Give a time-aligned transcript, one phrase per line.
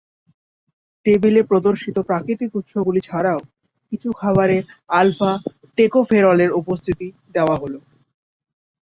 [1.05, 3.39] টেবিলে প্রদর্শিত প্রাকৃতিক উৎসগুলি ছাড়াও,
[3.91, 4.57] কিছু খাবারে
[4.91, 7.79] আলফা-টোকোফেরলের উপস্থিতি দেওয়া হলো।